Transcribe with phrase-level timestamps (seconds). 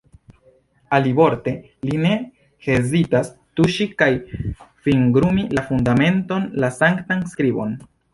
[0.97, 1.51] Alivorte,
[1.89, 2.13] li ne
[2.67, 4.07] hezitas tuŝi kaj
[4.87, 7.77] fingrumi la fundamenton, la sanktan skribon.